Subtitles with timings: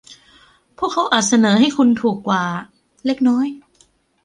[0.77, 2.43] พวกเขาอาจเสนอให้คุณถูกกว่า
[3.05, 3.47] เล็กน้อย